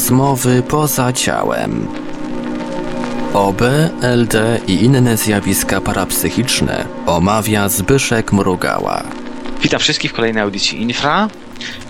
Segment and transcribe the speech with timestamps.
[0.00, 1.88] Rozmowy poza ciałem.
[3.34, 3.62] OB,
[4.02, 9.02] LD i inne zjawiska parapsychiczne omawia Zbyszek Mrugała.
[9.62, 11.28] Witam wszystkich w kolejnej audycji Infra.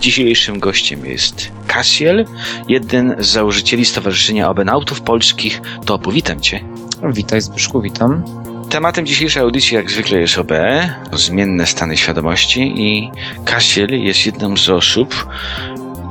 [0.01, 2.25] Dzisiejszym gościem jest Kasiel,
[2.67, 5.61] jeden z założycieli Stowarzyszenia Obenautów Polskich.
[5.85, 6.63] To witam Cię.
[7.13, 8.23] Witaj Zbyszku, witam.
[8.69, 10.51] Tematem dzisiejszej audycji jak zwykle jest OB,
[11.13, 13.11] zmienne stany świadomości i
[13.45, 15.27] Kasiel jest jedną z osób,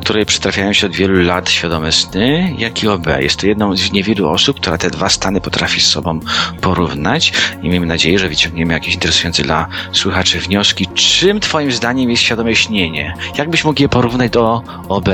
[0.00, 3.06] której przytrafiają się od wielu lat świadome sny, jak i OB.
[3.20, 6.20] Jest to jedną z niewielu osób, która te dwa stany potrafi z sobą
[6.60, 7.32] porównać
[7.62, 10.86] i miejmy nadzieję, że wyciągniemy jakieś interesujące dla słuchaczy wnioski.
[10.86, 13.14] Czym Twoim zdaniem jest świadome śnienie?
[13.38, 15.08] Jak byś mógł je porównać do OB?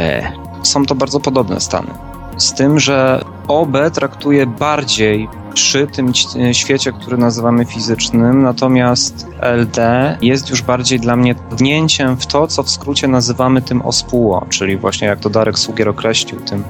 [0.63, 1.89] Są to bardzo podobne stany.
[2.37, 6.13] Z tym, że OB traktuje bardziej przy tym
[6.53, 9.79] świecie, który nazywamy fizycznym, natomiast LD
[10.23, 14.77] jest już bardziej dla mnie wnięciem w to, co w skrócie nazywamy tym ospuło, czyli
[14.77, 16.65] właśnie jak to Darek Sugier określił, tym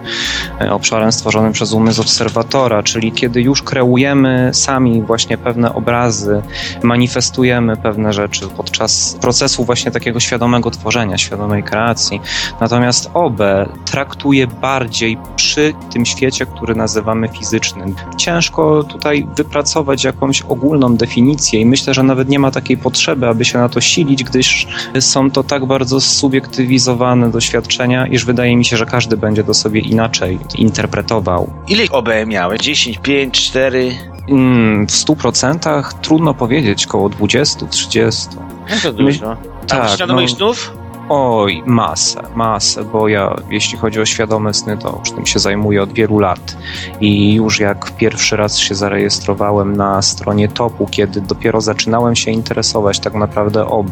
[0.61, 6.43] e, obszarem stworzonym przez umysł obserwatora, czyli kiedy już kreujemy sami właśnie pewne obrazy,
[6.83, 12.21] manifestujemy pewne rzeczy podczas procesu właśnie takiego świadomego tworzenia, świadomej kreacji.
[12.61, 13.39] Natomiast OB
[13.85, 17.95] traktuje bardziej przy tym świecie, który nazywamy fizycznym.
[18.17, 23.45] Ciężko tutaj wypracować jakąś ogólną definicję i myślę, że nawet nie ma takiej potrzeby, aby
[23.45, 24.67] się na to silić, gdyż
[25.01, 29.81] są to tak bardzo subiektywizowane doświadczenia, iż wydaje mi się, że każdy będzie to sobie
[29.81, 31.51] inaczej interpretował.
[31.69, 32.61] Ile OB miałeś?
[32.61, 33.93] 10, 5, 4?
[34.29, 38.29] Mm, w 100% trudno powiedzieć, koło 20, 30.
[38.71, 39.29] No to dużo.
[39.29, 40.86] My, tak, świadomość no, snów?
[41.09, 45.83] Oj, masę, masę, bo ja, jeśli chodzi o świadome sny, to już tym się zajmuję
[45.83, 46.57] od wielu lat.
[47.01, 53.01] I już jak pierwszy raz się zarejestrowałem na stronie topu, kiedy dopiero zaczynałem się interesować
[53.01, 53.91] tak naprawdę OB,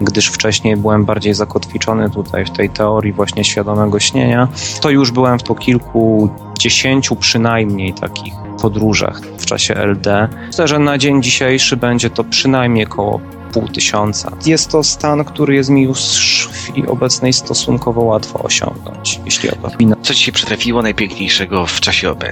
[0.00, 4.48] gdyż wcześniej byłem bardziej zakotwiczony tutaj w tej teorii właśnie świadomego śnienia,
[4.80, 10.28] to już byłem w to kilku dziesięciu przynajmniej takich podróżach w czasie LD.
[10.46, 13.20] Myślę, że na dzień dzisiejszy będzie to przynajmniej około
[13.54, 14.32] pół tysiąca.
[14.46, 16.00] Jest to stan, który jest mi już
[16.52, 19.70] w chwili obecnej stosunkowo łatwo osiągnąć, jeśli o to
[20.02, 22.24] Co ci się przytrafiło najpiękniejszego w czasie OB?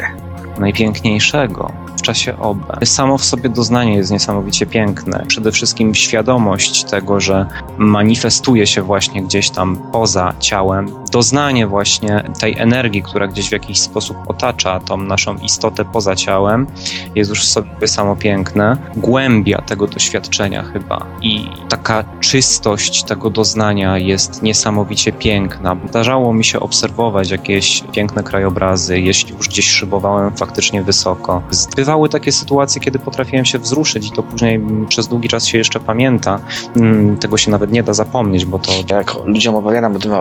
[0.59, 2.59] Najpiękniejszego w czasie OB.
[2.85, 5.25] Samo w sobie doznanie jest niesamowicie piękne.
[5.29, 7.47] Przede wszystkim świadomość tego, że
[7.79, 11.02] manifestuje się właśnie gdzieś tam poza ciałem.
[11.13, 16.67] Doznanie właśnie tej energii, która gdzieś w jakiś sposób otacza tą naszą istotę poza ciałem,
[17.15, 18.77] jest już w sobie samo piękne.
[18.97, 25.77] Głębia tego doświadczenia chyba i taka czystość tego doznania jest niesamowicie piękna.
[25.89, 31.43] Zdarzało mi się obserwować jakieś piękne krajobrazy, jeśli już gdzieś szybowałem faktycznie wysoko.
[31.77, 35.59] Bywa bywały takie sytuacje, kiedy potrafiłem się wzruszyć i to później przez długi czas się
[35.59, 36.41] jeszcze pamięta.
[36.77, 38.73] Mm, tego się nawet nie da zapomnieć, bo to...
[38.91, 40.13] Jak ludziom opowiadam o tym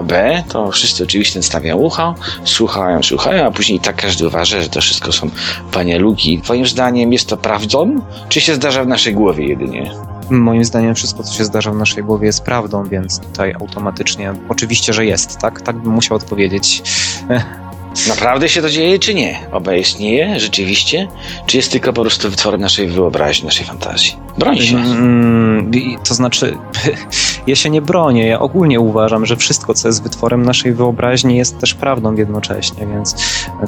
[0.47, 5.11] to wszyscy oczywiście stawiają ucho, słuchają, słuchają, a później tak każdy uważa, że to wszystko
[5.11, 5.29] są
[5.71, 6.41] panie luki.
[6.41, 9.91] Twoim zdaniem jest to prawdą, czy się zdarza w naszej głowie jedynie?
[10.29, 14.93] Moim zdaniem wszystko, co się zdarza w naszej głowie jest prawdą, więc tutaj automatycznie oczywiście,
[14.93, 15.61] że jest, tak?
[15.61, 16.81] Tak bym musiał odpowiedzieć.
[18.07, 19.39] Naprawdę się to dzieje, czy nie?
[19.51, 21.07] Oba istnieje rzeczywiście?
[21.45, 24.15] Czy jest tylko po prostu wytworem naszej wyobraźni, naszej fantazji?
[24.37, 24.77] Broń się.
[24.77, 25.71] Mm,
[26.07, 26.57] to znaczy,
[27.47, 28.27] ja się nie bronię.
[28.27, 33.15] Ja ogólnie uważam, że wszystko, co jest wytworem naszej wyobraźni, jest też prawdą jednocześnie, więc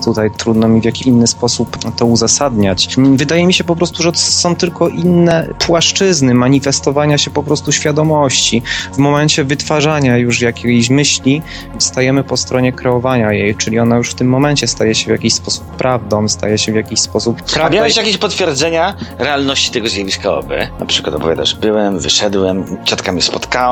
[0.05, 2.95] tutaj trudno mi w jakiś inny sposób to uzasadniać.
[2.97, 8.61] Wydaje mi się po prostu, że są tylko inne płaszczyzny manifestowania się po prostu świadomości.
[8.93, 11.41] W momencie wytwarzania już jakiejś myśli
[11.79, 15.33] stajemy po stronie kreowania jej, czyli ona już w tym momencie staje się w jakiś
[15.33, 17.63] sposób prawdą, staje się w jakiś sposób prawdą.
[17.63, 20.49] A miałeś jakieś potwierdzenia realności tego zjawiska OB?
[20.79, 23.62] Na przykład opowiadasz, byłem, wyszedłem, ciotka mnie spotkała,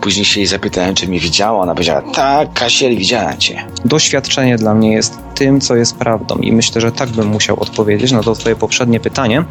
[0.00, 3.64] później się jej zapytałem, czy mnie widziała, ona powiedziała, tak, Kasiel, widziałem cię.
[3.84, 8.12] Doświadczenie dla mnie jest tym, co jest prawdą i myślę, że tak bym musiał odpowiedzieć
[8.12, 9.44] na to twoje poprzednie pytanie.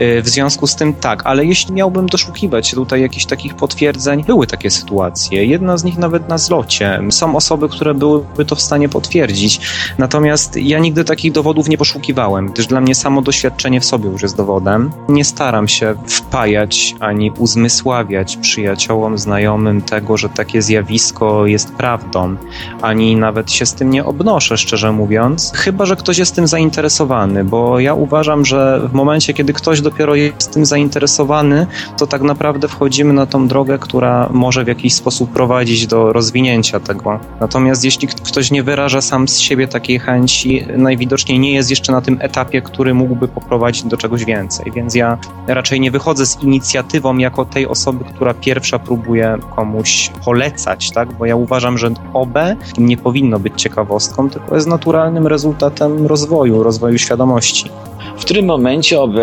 [0.00, 4.24] Y, w związku z tym tak, ale jeśli miałbym doszukiwać się tutaj jakichś takich potwierdzeń,
[4.24, 7.00] były takie sytuacje, jedna z nich nawet na zlocie.
[7.10, 9.60] Są osoby, które byłyby to w stanie potwierdzić,
[9.98, 14.22] Natomiast ja nigdy takich dowodów nie poszukiwałem, gdyż dla mnie samo doświadczenie w sobie już
[14.22, 14.90] jest dowodem.
[15.08, 22.36] Nie staram się wpajać ani uzmysławiać przyjaciołom, znajomym tego, że takie zjawisko jest prawdą,
[22.82, 26.46] ani nawet się z tym nie obnoszę, szczerze mówiąc mówiąc, chyba że ktoś jest tym
[26.46, 31.66] zainteresowany, bo ja uważam, że w momencie, kiedy ktoś dopiero jest tym zainteresowany,
[31.98, 36.80] to tak naprawdę wchodzimy na tą drogę, która może w jakiś sposób prowadzić do rozwinięcia
[36.80, 37.20] tego.
[37.40, 42.00] Natomiast jeśli ktoś nie wyraża sam z siebie takiej chęci, najwidoczniej nie jest jeszcze na
[42.00, 44.72] tym etapie, który mógłby poprowadzić do czegoś więcej.
[44.74, 50.90] Więc ja raczej nie wychodzę z inicjatywą jako tej osoby, która pierwsza próbuje komuś polecać,
[50.90, 51.12] tak?
[51.12, 52.38] Bo ja uważam, że OB
[52.78, 54.66] nie powinno być ciekawostką, tylko jest
[55.14, 57.70] naturalnym rezultatem rozwoju, rozwoju świadomości.
[58.18, 59.16] W którym momencie OB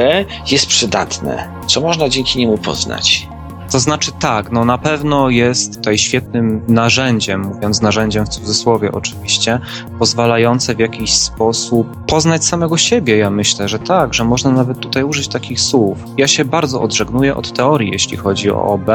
[0.52, 1.50] jest przydatne?
[1.68, 3.28] Co można dzięki niemu poznać?
[3.72, 9.60] To znaczy tak, no na pewno jest tutaj świetnym narzędziem, mówiąc narzędziem w cudzysłowie oczywiście,
[10.00, 13.18] pozwalające w jakiś sposób poznać samego siebie.
[13.18, 15.98] Ja myślę, że tak, że można nawet tutaj użyć takich słów.
[16.18, 18.88] Ja się bardzo odżegnuję od teorii, jeśli chodzi o OB,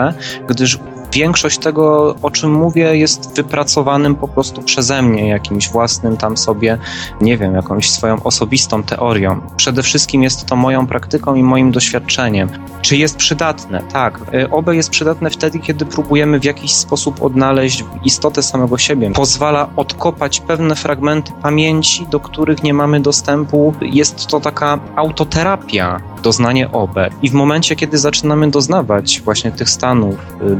[0.48, 0.78] gdyż
[1.12, 6.78] większość tego, o czym mówię, jest wypracowanym po prostu przeze mnie, jakimś własnym tam sobie,
[7.20, 9.40] nie wiem, jakąś swoją osobistą teorią.
[9.56, 12.48] Przede wszystkim jest to moją praktyką i moim doświadczeniem.
[12.82, 13.82] Czy jest przydatne?
[13.92, 14.20] Tak.
[14.34, 19.10] Y, OB jest przydatne wtedy, kiedy próbujemy w jakiś sposób odnaleźć istotę samego siebie.
[19.10, 23.74] Pozwala odkopać pewne fragmenty pamięci, do których nie mamy dostępu.
[23.80, 26.94] Jest to taka autoterapia, doznanie OB.
[27.22, 30.14] I w momencie, kiedy zaczynamy doznawać właśnie tych stanów
[30.50, 30.56] y,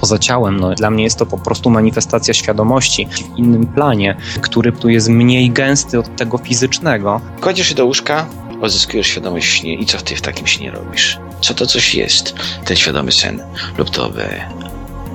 [0.00, 4.72] poza ciałem, no, dla mnie jest to po prostu manifestacja świadomości w innym planie, który
[4.72, 7.20] tu jest mniej gęsty od tego fizycznego.
[7.40, 8.26] Kładziesz się do łóżka,
[8.60, 11.18] odzyskujesz świadomość śnie i co ty w takim śnie robisz?
[11.40, 12.34] Co to coś jest,
[12.64, 13.42] ten świadomy sen
[13.78, 14.10] lub to?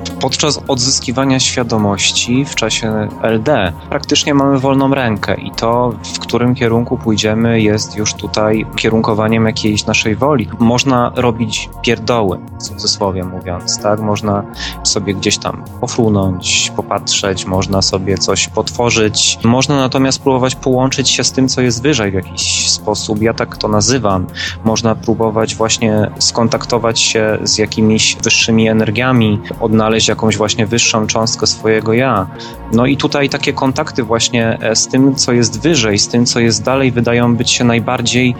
[0.09, 6.97] Podczas odzyskiwania świadomości w czasie LD praktycznie mamy wolną rękę i to, w którym kierunku
[6.97, 10.47] pójdziemy, jest już tutaj kierunkowaniem jakiejś naszej woli.
[10.59, 13.99] Można robić pierdoły, w cudzysłowie mówiąc, tak?
[13.99, 14.43] Można
[14.83, 19.39] sobie gdzieś tam pofrunąć, popatrzeć, można sobie coś potworzyć.
[19.43, 23.21] Można natomiast próbować połączyć się z tym, co jest wyżej w jakiś sposób.
[23.21, 24.27] Ja tak to nazywam.
[24.63, 31.93] Można próbować właśnie skontaktować się z jakimiś wyższymi energiami, odnaleźć jakąś właśnie wyższą cząstkę swojego
[31.93, 32.27] ja.
[32.73, 36.39] No i tutaj takie kontakty właśnie e, z tym, co jest wyżej, z tym, co
[36.39, 38.35] jest dalej, wydają być się najbardziej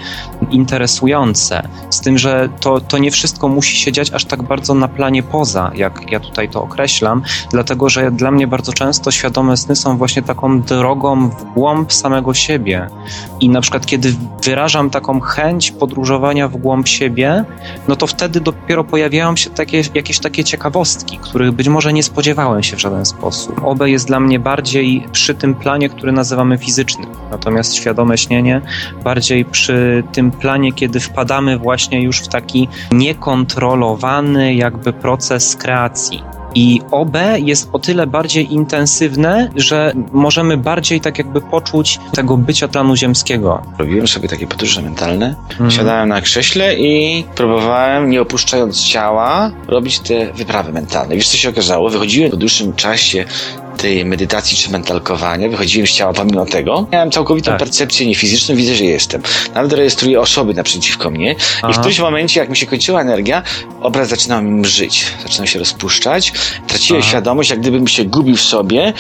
[0.50, 1.68] interesujące.
[1.90, 5.24] Z tym, że to, to nie wszystko musi się dziać aż tak bardzo na planie
[5.24, 7.22] poza, jak ja tutaj to określam,
[7.52, 12.34] dlatego że dla mnie bardzo często świadome sny są właśnie taką drogą w głąb samego
[12.34, 12.88] siebie.
[13.40, 17.46] I na przykład, kiedy wyrażam taką chęć podróżowania w głąb siebie,
[17.88, 22.64] no to wtedy dopiero pojawiają się takie, jakieś takie ciekawostki, których być może nie spodziewałem
[22.64, 23.64] się w żaden sposób.
[23.64, 28.62] OB jest dla mnie bardziej przy tym planie, który nazywamy fizycznym, natomiast świadome śnienie
[29.04, 36.24] bardziej przy tym planie, kiedy wpadamy właśnie już w taki niekontrolowany jakby proces kreacji.
[36.56, 42.68] I OB jest o tyle bardziej intensywne, że możemy bardziej tak jakby poczuć tego bycia
[42.68, 43.62] planu ziemskiego.
[43.78, 45.36] Robiłem sobie takie podróże mentalne.
[45.52, 45.72] Mhm.
[45.72, 51.16] Siadałem na krześle i próbowałem, nie opuszczając ciała, robić te wyprawy mentalne.
[51.16, 51.90] Wiesz, co się okazało?
[51.90, 53.26] Wychodziłem po dłuższym czasie
[53.76, 57.60] tej medytacji czy mentalkowania, wychodziłem z ciała pomimo tego, miałem całkowitą tak.
[57.60, 59.22] percepcję niefizyczną, widzę, że jestem.
[59.56, 61.68] Nawet rejestruję osoby naprzeciwko mnie Aha.
[61.70, 63.44] i w którymś momencie, jak mi się kończyła energia,
[63.82, 66.34] obraz zaczynał mi mrzyć, zaczynał się rozpuszczać,
[66.68, 67.10] traciłem Aha.
[67.10, 68.94] świadomość, jak gdybym się gubił w sobie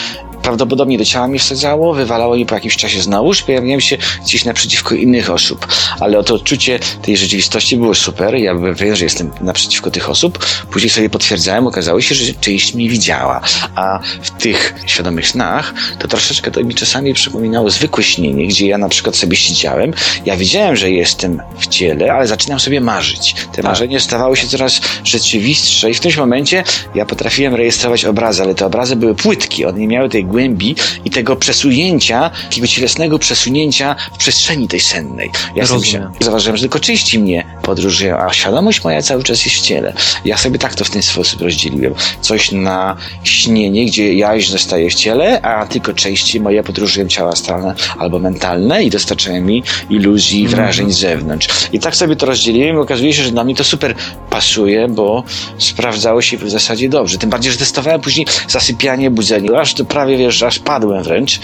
[0.45, 4.95] prawdopodobnie do ciała mi wsadzało, wywalało je po jakimś czasie znowuż, pojawiałem się gdzieś naprzeciwko
[4.95, 5.67] innych osób.
[5.99, 10.45] Ale oto odczucie tej rzeczywistości było super, ja byłem pewien, że jestem naprzeciwko tych osób.
[10.71, 13.41] Później sobie potwierdzałem, okazało się, że część mnie widziała.
[13.75, 18.77] A w tych świadomych snach to troszeczkę to mi czasami przypominało zwykłe śnienie, gdzie ja
[18.77, 19.93] na przykład sobie siedziałem,
[20.25, 23.33] ja wiedziałem, że jestem w ciele, ale zaczynam sobie marzyć.
[23.33, 23.65] Te tak.
[23.65, 26.63] marzenia stawały się coraz rzeczywistsze i w tym momencie
[26.95, 30.75] ja potrafiłem rejestrować obrazy, ale te obrazy były płytkie, one nie miały tej głębi
[31.05, 35.31] i tego przesunięcia, takiego cielesnego przesunięcia w przestrzeni tej sennej.
[35.55, 39.61] Ja sobie zauważyłem, że tylko części mnie podróżują, a świadomość moja cały czas jest w
[39.61, 39.93] ciele.
[40.25, 41.93] Ja sobie tak to w ten sposób rozdzieliłem.
[42.21, 47.75] Coś na śnienie, gdzie ja zostaję w ciele, a tylko części moje podróżują ciała astralne
[47.97, 50.55] albo mentalne i dostarczają mi iluzji, mhm.
[50.55, 51.47] wrażeń z zewnątrz.
[51.73, 53.95] I tak sobie to rozdzieliłem i okazuje się, że dla mnie to super
[54.29, 55.23] pasuje, bo
[55.57, 57.17] sprawdzało się w zasadzie dobrze.
[57.17, 61.39] Tym bardziej, że testowałem później zasypianie, budzenie, aż to prawie wiesz, aż padłem wręcz.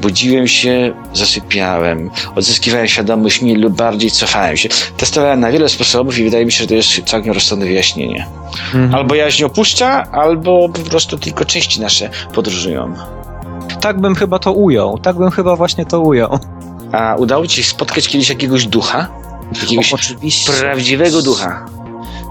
[0.00, 4.68] Budziłem się, zasypiałem, odzyskiwałem świadomość mniej lub bardziej cofałem się.
[4.96, 8.26] Testowałem na wiele sposobów i wydaje mi się, że to jest całkiem rozsądne wyjaśnienie.
[8.74, 8.94] Mhm.
[8.94, 12.94] Albo jaźń opuszcza, albo po prostu tylko części nasze podróżują.
[13.80, 14.98] Tak bym chyba to ujął.
[14.98, 16.38] Tak bym chyba właśnie to ujął.
[16.92, 19.08] A udało ci się spotkać kiedyś jakiegoś ducha?
[19.62, 20.52] Jakiegoś o, oczywiście.
[20.52, 21.66] prawdziwego ducha?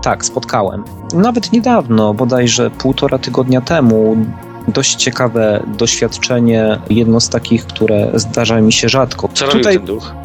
[0.04, 0.84] Tak, spotkałem.
[1.14, 4.18] Nawet niedawno, bodajże półtora tygodnia temu,
[4.68, 9.30] dość ciekawe doświadczenie, jedno z takich, które zdarza mi się rzadko.
[9.34, 9.80] Co tutaj?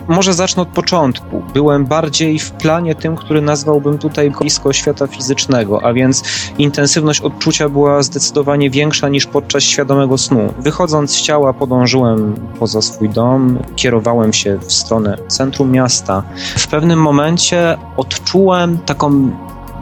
[0.08, 1.42] Może zacznę od początku.
[1.54, 6.22] Byłem bardziej w planie tym, który nazwałbym tutaj blisko świata fizycznego, a więc
[6.58, 10.54] intensywność odczucia była zdecydowanie większa niż podczas świadomego snu.
[10.58, 16.22] Wychodząc z ciała podążyłem poza swój dom, kierowałem się w stronę centrum miasta.
[16.56, 19.30] W pewnym momencie odczułem taką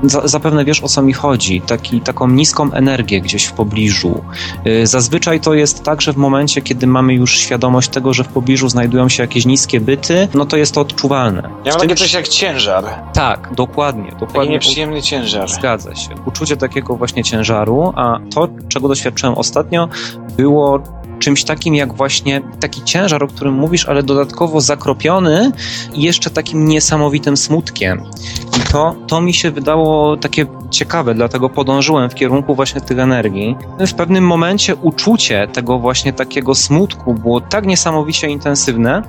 [0.02, 4.24] zapewne wiesz o co mi chodzi, taki, taką niską energię gdzieś w pobliżu.
[4.66, 8.28] Y, zazwyczaj to jest tak, że w momencie, kiedy mamy już świadomość tego, że w
[8.28, 11.50] pobliżu znajdują się jakieś niskie byty, no to jest to odczuwalne.
[11.64, 12.84] Ja mam takie coś jak ciężar.
[13.12, 14.10] Tak, dokładnie.
[14.10, 14.34] dokładnie.
[14.34, 15.48] Taki nieprzyjemny ciężar.
[15.48, 16.10] Zgadza się.
[16.26, 19.88] Uczucie takiego właśnie ciężaru, a to, czego doświadczyłem ostatnio,
[20.36, 20.82] było
[21.18, 25.52] czymś takim jak właśnie taki ciężar, o którym mówisz, ale dodatkowo zakropiony
[25.94, 28.02] jeszcze takim niesamowitym smutkiem.
[28.56, 33.56] I to, to mi się wydało takie ciekawe, dlatego podążyłem w kierunku właśnie tych energii.
[33.86, 39.02] W pewnym momencie uczucie tego właśnie takiego smutku było tak niesamowicie intensywne,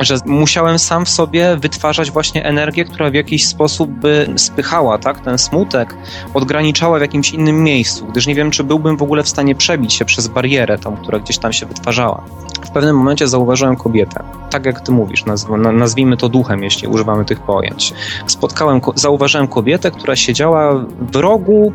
[0.00, 5.20] że musiałem sam w sobie wytwarzać właśnie energię, która w jakiś sposób by spychała, tak,
[5.20, 5.94] ten smutek,
[6.34, 9.92] odgraniczała w jakimś innym miejscu, gdyż nie wiem, czy byłbym w ogóle w stanie przebić
[9.92, 12.24] się przez barierę tą, która gdzieś tam się wytwarzała.
[12.64, 15.24] W pewnym momencie zauważyłem kobietę, tak jak ty mówisz,
[15.72, 17.92] nazwijmy to duchem, jeśli używamy tych pojęć.
[18.26, 21.72] Spotkałem, zauważyłem kobietę, która siedziała w rogu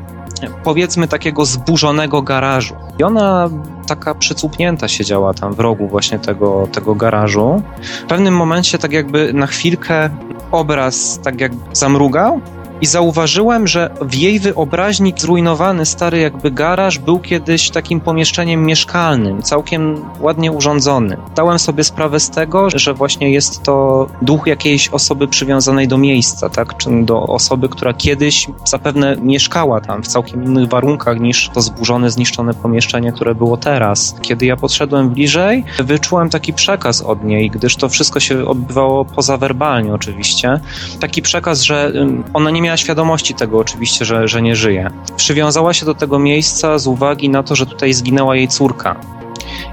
[0.64, 2.76] powiedzmy takiego zburzonego garażu.
[3.00, 3.50] I ona
[3.88, 7.62] taka przycupnięta siedziała tam w rogu właśnie tego, tego garażu.
[8.04, 10.10] W pewnym momencie tak jakby na chwilkę
[10.52, 12.42] obraz tak jak zamrugał
[12.82, 19.42] i zauważyłem, że w jej wyobraźni zrujnowany stary jakby garaż był kiedyś takim pomieszczeniem mieszkalnym,
[19.42, 21.22] całkiem ładnie urządzonym.
[21.36, 26.50] Dałem sobie sprawę z tego, że właśnie jest to duch jakiejś osoby przywiązanej do miejsca,
[26.50, 31.62] tak, czy do osoby, która kiedyś zapewne mieszkała tam w całkiem innych warunkach niż to
[31.62, 34.16] zburzone, zniszczone pomieszczenie, które było teraz.
[34.22, 39.94] Kiedy ja podszedłem bliżej, wyczułem taki przekaz od niej, gdyż to wszystko się odbywało pozawerbalnie
[39.94, 40.60] oczywiście.
[41.00, 41.94] Taki przekaz, że
[42.34, 44.92] ona nie miała miała świadomości tego oczywiście, że, że nie żyje.
[45.16, 48.96] Przywiązała się do tego miejsca z uwagi na to, że tutaj zginęła jej córka.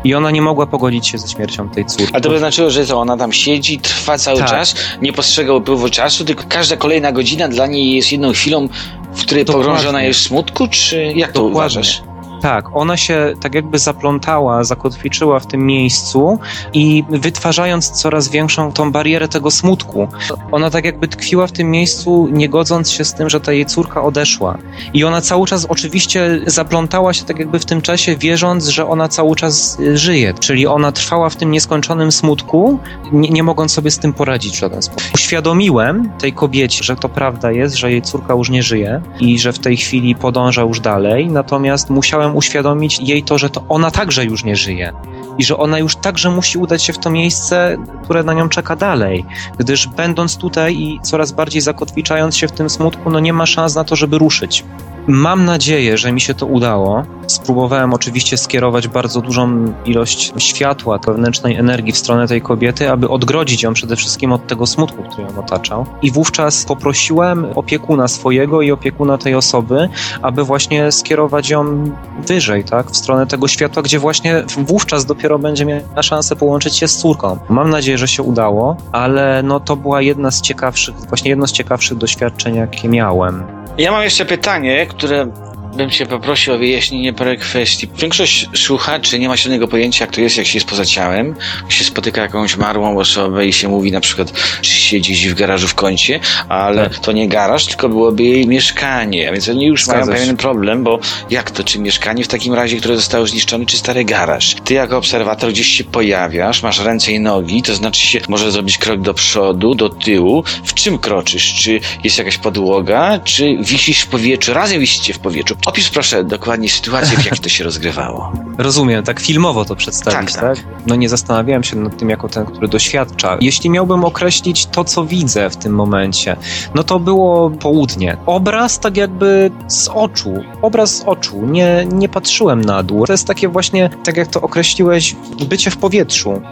[0.05, 2.17] I ona nie mogła pogodzić się ze śmiercią tej córki.
[2.17, 4.51] A to by znaczyło, że to ona tam siedzi, trwa cały tak.
[4.51, 8.69] czas, nie postrzega upływu czasu, tylko każda kolejna godzina dla niej jest jedną chwilą,
[9.15, 11.57] w której pogrążona jest w smutku, czy jak to Dokładnie.
[11.57, 12.03] uważasz?
[12.43, 16.39] Tak, ona się tak jakby zaplątała, zakotwiczyła w tym miejscu
[16.73, 20.09] i wytwarzając coraz większą tą barierę tego smutku.
[20.53, 23.67] Ona tak jakby tkwiła w tym miejscu, nie godząc się z tym, że ta jej
[23.67, 24.59] córka odeszła.
[24.95, 29.09] I ona cały czas oczywiście zaplątała się tak jakby w tym czasie, wierząc, że ona
[29.09, 30.35] cały czas y, żyje.
[30.35, 32.79] Czyli ona trwała w tym nieskończonym smutku,
[33.13, 35.11] nie, nie mogąc sobie z tym poradzić w żaden sposób.
[35.15, 39.53] Uświadomiłem tej kobiecie, że to prawda jest, że jej córka już nie żyje i że
[39.53, 44.25] w tej chwili podąża już dalej, natomiast musiałem uświadomić jej to, że to ona także
[44.25, 44.93] już nie żyje
[45.39, 48.77] i że ona już także musi udać się w to miejsce, które na nią czeka
[48.77, 49.25] dalej,
[49.59, 53.75] gdyż będąc tutaj i coraz bardziej zakotwiczając się w tym smutku, no nie ma szans
[53.75, 54.65] na to, żeby ruszyć.
[55.11, 57.03] Mam nadzieję, że mi się to udało.
[57.27, 63.63] Spróbowałem oczywiście skierować bardzo dużą ilość światła, wewnętrznej energii w stronę tej kobiety, aby odgrodzić
[63.63, 65.87] ją przede wszystkim od tego smutku, który ją otaczał.
[66.03, 69.89] I wówczas poprosiłem opiekuna swojego i opiekuna tej osoby,
[70.23, 71.91] aby właśnie skierować ją
[72.27, 76.89] wyżej, tak, w stronę tego światła, gdzie właśnie wówczas dopiero będzie miała szansę połączyć się
[76.89, 77.39] z córką.
[77.49, 81.53] Mam nadzieję, że się udało, ale no to była jedna z ciekawszych, właśnie jedno z
[81.53, 83.58] ciekawszych doświadczeń, jakie miałem.
[83.79, 85.33] Ja mam jeszcze pytanie, które
[85.77, 87.89] bym cię poprosił o wyjaśnienie parę kwestii.
[87.99, 91.35] Większość słuchaczy nie ma silnego pojęcia, jak to jest, jak się jest poza ciałem.
[91.69, 94.33] się spotyka jakąś marłą osobę i się mówi na przykład,
[94.63, 96.99] czy siedzi w garażu w kącie, ale tak.
[96.99, 99.29] to nie garaż, tylko byłoby jej mieszkanie.
[99.29, 100.99] A więc oni już Zgadza mają pewien problem, bo
[101.31, 104.57] jak to, czy mieszkanie w takim razie, które zostało zniszczone, czy stary garaż?
[104.65, 108.79] Ty jako obserwator gdzieś się pojawiasz, masz ręce i nogi, to znaczy się może zrobić
[108.79, 110.45] krok do przodu, do tyłu.
[110.65, 111.55] W czym kroczysz?
[111.55, 114.55] Czy jest jakaś podłoga, czy wisisz w powietrzu?
[114.55, 115.58] Razem wisicie w powietrzu.
[115.67, 118.33] Opisz proszę dokładnie sytuację, w jakiej to się rozgrywało.
[118.59, 120.57] Rozumiem, tak filmowo to przedstawić, tak, tak?
[120.57, 120.67] tak?
[120.87, 123.37] No nie zastanawiałem się nad tym jako ten, który doświadcza.
[123.41, 126.37] Jeśli miałbym określić to, co widzę w tym momencie,
[126.75, 128.17] no to było południe.
[128.27, 133.07] Obraz tak jakby z oczu, obraz z oczu, nie, nie patrzyłem na dół.
[133.07, 135.17] To jest takie właśnie, tak jak to określiłeś,
[135.49, 136.43] bycie w powietrzu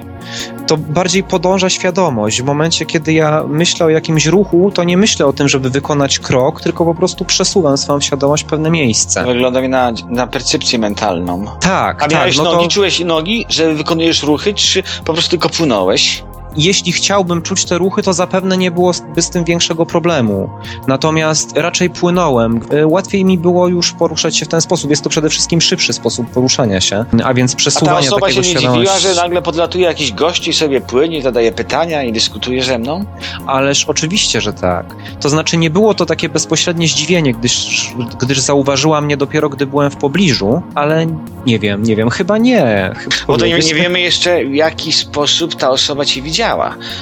[0.66, 2.42] to bardziej podąża świadomość.
[2.42, 6.18] W momencie, kiedy ja myślę o jakimś ruchu, to nie myślę o tym, żeby wykonać
[6.18, 9.24] krok, tylko po prostu przesuwam swoją świadomość w pewne miejsce.
[9.24, 11.44] Wygląda mi na, na percepcję mentalną.
[11.60, 12.70] Tak, A miałeś tak, no nogi, to...
[12.70, 16.22] czułeś nogi, że wykonujesz ruchy, czy po prostu tylko płynąłeś?
[16.56, 20.50] Jeśli chciałbym czuć te ruchy, to zapewne nie byłoby z tym większego problemu.
[20.86, 22.60] Natomiast raczej płynąłem.
[22.70, 24.90] E, łatwiej mi było już poruszać się w ten sposób.
[24.90, 28.42] Jest to przede wszystkim szybszy sposób poruszania się, a więc przesuwania a ta osoba takiego
[28.42, 28.94] się nie świadomości.
[28.94, 33.04] dziwiła, że nagle podlatuje jakiś gość i sobie płynie, zadaje pytania i dyskutuje ze mną?
[33.46, 34.96] Ależ oczywiście, że tak.
[35.20, 37.86] To znaczy nie było to takie bezpośrednie zdziwienie, gdyż,
[38.20, 41.06] gdyż zauważyła mnie dopiero, gdy byłem w pobliżu, ale
[41.46, 42.92] nie wiem, nie wiem, chyba nie.
[42.96, 46.45] Chyba Bo to nie, nie wiemy jeszcze, w jaki sposób ta osoba cię widziała.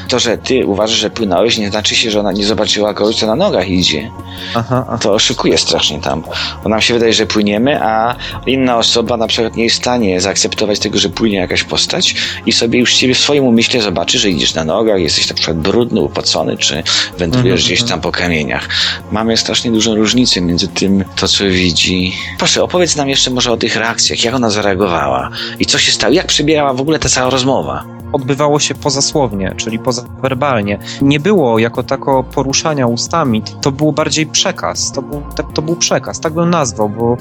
[0.09, 3.27] To, że ty uważasz, że płynąłeś, nie znaczy się, że ona nie zobaczyła kogoś, co
[3.27, 4.11] na nogach idzie.
[4.55, 4.99] Aha, aha.
[5.03, 6.25] To oszukuje strasznie tam.
[6.63, 10.21] Bo nam się wydaje, że płyniemy, a inna osoba na przykład nie jest w stanie
[10.21, 12.15] zaakceptować tego, że płynie jakaś postać
[12.47, 15.57] i sobie już ciebie w swoim umyśle zobaczy, że idziesz na nogach, jesteś na przykład
[15.57, 16.83] brudny, upocony, czy
[17.19, 17.89] wędrujesz Mhm, gdzieś mhm.
[17.89, 18.69] tam po kamieniach.
[19.13, 22.13] Mamy strasznie dużą różnicę między tym, to co widzi.
[22.39, 26.13] Proszę, opowiedz nam jeszcze może o tych reakcjach, jak ona zareagowała i co się stało,
[26.13, 27.94] jak przebiegała w ogóle ta cała rozmowa.
[28.15, 30.79] Odbywało się pozasłownie, czyli pozawerbalnie.
[31.03, 35.23] Nie było jako tako poruszania ustami, to był bardziej przekaz, to był,
[35.55, 37.17] to, był przekaz, tak bym nazwał, bo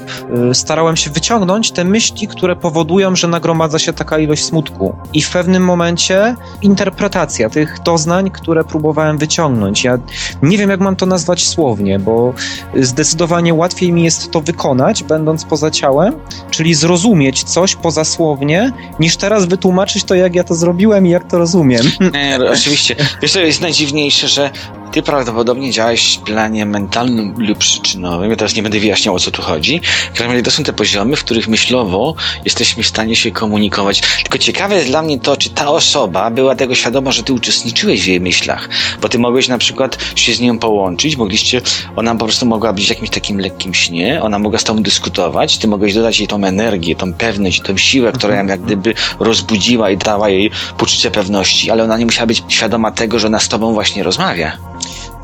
[0.50, 4.96] y, starałem się wyciągnąć te myśli, które powodują, że nagromadza się taka ilość smutku.
[5.12, 9.84] I w pewnym momencie interpretacja tych doznań, które próbowałem wyciągnąć.
[9.84, 9.98] Ja
[10.42, 12.34] nie wiem, jak mam to nazwać słownie, bo
[12.76, 16.14] zdecydowanie łatwiej mi jest to wykonać, będąc poza ciałem,
[16.50, 21.38] czyli zrozumieć coś pozasłownie, niż teraz wytłumaczyć to, jak ja to zrobiłem i jak to
[21.38, 21.90] rozumiem.
[22.38, 22.96] No, oczywiście.
[23.22, 24.50] Wiesz, co jest najdziwniejsze, że
[24.92, 28.30] ty prawdopodobnie działałeś w planie mentalnym lub przyczynowym.
[28.30, 29.80] Ja teraz nie będę wyjaśniał, o co tu chodzi.
[30.06, 32.14] W każdym razie to są te poziomy, w których myślowo
[32.44, 34.02] jesteśmy w stanie się komunikować.
[34.22, 38.02] Tylko ciekawe jest dla mnie to, czy ta osoba była tego świadoma, że ty uczestniczyłeś
[38.02, 38.68] w jej myślach.
[39.00, 41.60] Bo ty mogłeś na przykład się z nią połączyć, mogliście,
[41.96, 45.58] ona po prostu mogła być w jakimś takim lekkim śnie, ona mogła z tobą dyskutować,
[45.58, 49.90] ty mogłeś dodać jej tą energię, tą pewność, tą siłę, która ją jak gdyby rozbudziła
[49.90, 53.48] i dała jej poczucie pewności, ale ona nie musiała być świadoma tego, że ona z
[53.48, 54.56] tobą właśnie rozmawia.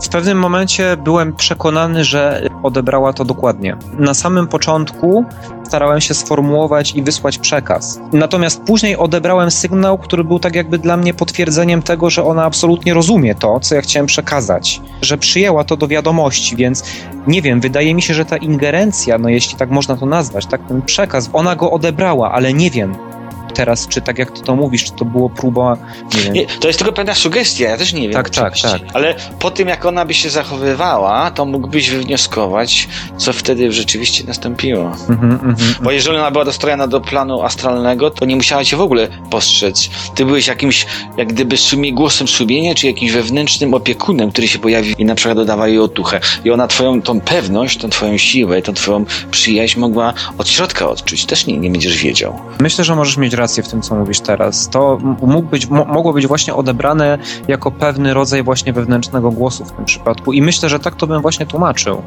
[0.02, 3.76] W pewnym momencie byłem przekonany, że odebrała to dokładnie.
[3.98, 5.24] Na samym początku
[5.64, 8.00] starałem się sformułować i wysłać przekaz.
[8.12, 12.94] Natomiast później odebrałem sygnał, który był tak jakby dla mnie potwierdzeniem tego, że ona absolutnie
[12.94, 16.84] rozumie to, co ja chciałem przekazać, że przyjęła to do wiadomości, więc
[17.26, 20.66] nie wiem, wydaje mi się, że ta ingerencja, no jeśli tak można to nazwać, tak
[20.68, 23.09] ten przekaz, ona go odebrała, ale nie wiem
[23.50, 25.76] teraz, czy tak jak ty to mówisz, czy to było próba,
[26.14, 26.32] nie wiem.
[26.32, 28.12] Nie, to jest tylko pewna sugestia, ja też nie wiem.
[28.12, 28.68] Tak, tak, oczywiście.
[28.68, 28.80] tak.
[28.92, 34.92] Ale po tym, jak ona by się zachowywała, to mógłbyś wywnioskować, co wtedy rzeczywiście nastąpiło.
[35.08, 35.56] Mhm, mhm.
[35.82, 39.90] Bo jeżeli ona była dostrojona do planu astralnego, to nie musiała cię w ogóle postrzec.
[40.14, 40.86] Ty byłeś jakimś,
[41.16, 45.36] jak gdyby sumie, głosem sumienia, czy jakimś wewnętrznym opiekunem, który się pojawił i na przykład
[45.36, 46.20] dodawał jej otuchę.
[46.44, 51.24] I ona twoją tą pewność, tą twoją siłę, tą twoją przyjaźń mogła od środka odczuć.
[51.24, 52.38] Też nie, nie będziesz wiedział.
[52.60, 54.68] Myślę, że możesz mieć rację w tym, co mówisz teraz.
[54.68, 59.72] To mógł być, mo- mogło być właśnie odebrane jako pewny rodzaj właśnie wewnętrznego głosu w
[59.72, 62.02] tym przypadku i myślę, że tak to bym właśnie tłumaczył.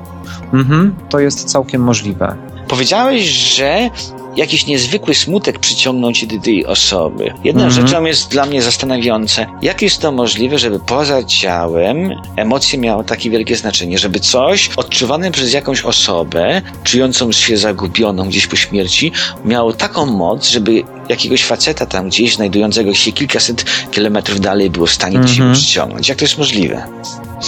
[0.53, 2.35] Mhm, to jest całkiem możliwe.
[2.67, 3.89] Powiedziałeś, że
[4.35, 7.33] jakiś niezwykły smutek przyciągnął cię do tej osoby.
[7.43, 7.87] Jedną Mhm.
[7.87, 13.29] rzeczą jest dla mnie zastanawiające, jak jest to możliwe, żeby poza ciałem emocje miały takie
[13.29, 19.11] wielkie znaczenie, żeby coś odczuwane przez jakąś osobę, czującą się zagubioną gdzieś po śmierci,
[19.45, 24.91] miało taką moc, żeby jakiegoś faceta tam gdzieś znajdującego się kilkaset kilometrów dalej było w
[24.91, 25.53] stanie Mhm.
[25.53, 26.09] przyciągnąć.
[26.09, 26.83] Jak to jest możliwe?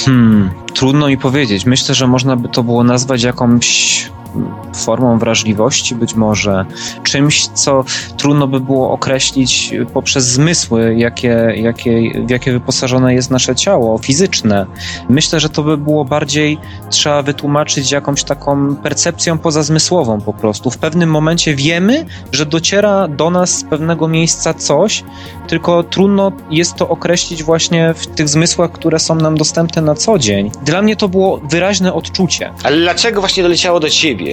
[0.06, 1.66] Hmm, trudno mi powiedzieć.
[1.66, 4.06] Myślę, że można by to było nazwać jakąś
[4.76, 6.66] formą wrażliwości, być może
[7.04, 7.84] czymś, co
[8.18, 14.66] trudno by było określić poprzez zmysły, jakie, jakie, w jakie wyposażone jest nasze ciało fizyczne.
[15.10, 16.58] Myślę, że to by było bardziej
[16.90, 20.72] trzeba wytłumaczyć jakąś taką percepcją pozazmysłową po prostu.
[20.72, 25.04] W pewnym momencie wiemy, że dociera do nas z pewnego miejsca coś,
[25.48, 30.20] tylko trudno jest to określić właśnie w tych zmysłach, które są nam dostępne na co
[30.20, 30.52] dzień.
[30.64, 32.52] Dla mnie to było wyraźne odczucie.
[32.64, 34.25] Ale dlaczego właśnie doleciało do ciebie?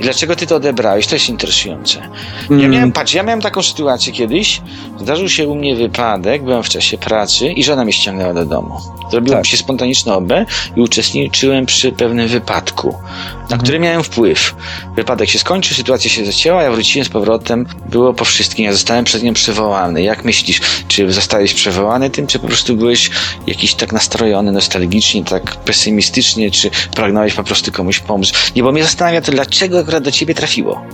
[0.00, 1.06] I dlaczego ty to odebrałeś?
[1.06, 1.98] To jest interesujące.
[2.00, 4.60] Ja Mm, miałem, patrz, ja miałem taką sytuację kiedyś.
[5.00, 8.76] Zdarzył się u mnie wypadek, byłem w czasie pracy i żona mnie ściągnęła do domu.
[9.10, 9.46] Zrobiło Tak.
[9.46, 10.32] się spontaniczne OB
[10.76, 12.88] i uczestniczyłem przy pewnym wypadku,
[13.34, 13.60] na Mhm.
[13.60, 14.54] który miałem wpływ.
[14.96, 19.04] Wypadek się skończył, sytuacja się zacięła, ja wróciłem z powrotem, było po wszystkim, ja zostałem
[19.04, 20.02] przez nią przywołany.
[20.02, 23.10] Jak myślisz, czy zostałeś przywołany tym, czy po prostu byłeś
[23.46, 28.32] jakiś tak nastrojony, nostalgicznie, tak pesymistycznie, czy pragnąłeś po prostu komuś pomóc?
[28.56, 30.84] Nie, bo mnie zastanawia to, dlaczego akurat do ciebie trafiło.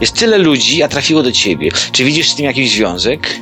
[0.00, 1.70] Jest tyle ludzi, a trafiło do ciebie.
[1.92, 3.40] Czy widzisz z tym jakiś związek?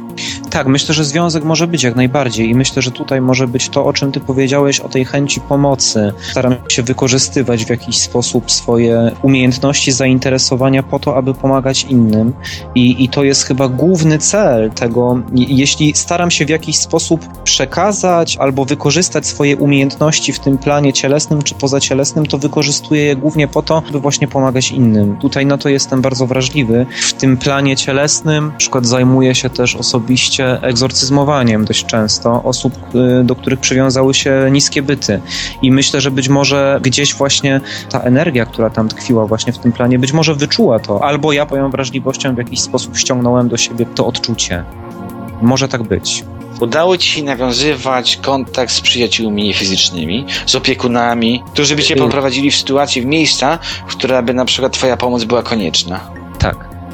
[0.57, 3.85] Tak, myślę, że związek może być jak najbardziej i myślę, że tutaj może być to,
[3.85, 6.12] o czym ty powiedziałeś, o tej chęci pomocy.
[6.31, 12.33] Staram się wykorzystywać w jakiś sposób swoje umiejętności, zainteresowania po to, aby pomagać innym
[12.75, 15.23] i, i to jest chyba główny cel tego.
[15.35, 21.42] Jeśli staram się w jakiś sposób przekazać albo wykorzystać swoje umiejętności w tym planie cielesnym
[21.42, 25.16] czy pozacielesnym, to wykorzystuję je głównie po to, by właśnie pomagać innym.
[25.16, 26.87] Tutaj na to jestem bardzo wrażliwy.
[27.01, 32.74] W tym planie cielesnym, na przykład zajmuję się też osobiście egzorcyzmowaniem dość często osób,
[33.20, 35.20] y, do których przywiązały się niskie byty.
[35.62, 39.72] I myślę, że być może gdzieś właśnie ta energia, która tam tkwiła właśnie w tym
[39.72, 43.87] planie, być może wyczuła to, albo ja moją wrażliwością w jakiś sposób ściągnąłem do siebie
[43.94, 44.64] to odczucie.
[45.42, 46.24] Może tak być.
[46.61, 52.50] Udało ci się nawiązywać kontakt z przyjaciółmi fizycznymi, z opiekunami, którzy by cię Y- poprowadzili
[52.50, 56.25] w sytuację, w miejsca, w które by na przykład twoja pomoc była konieczna.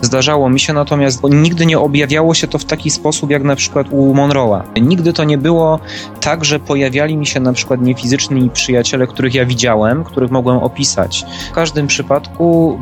[0.02, 3.56] Zdarzało mi się natomiast, bo nigdy nie objawiało się to w taki sposób, jak na
[3.56, 4.62] przykład u Monroe'a.
[4.82, 5.80] Nigdy to nie było
[6.20, 11.24] tak, że pojawiali mi się na przykład niefizyczni przyjaciele, których ja widziałem, których mogłem opisać.
[11.50, 12.78] W każdym przypadku